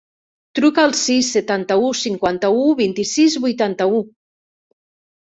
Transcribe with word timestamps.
Truca 0.59 0.83
al 0.87 0.93
sis, 0.99 1.27
setanta-u, 1.33 1.91
cinquanta-u, 1.99 2.63
vint-i-sis, 2.79 3.35
vuitanta-u. 3.43 4.01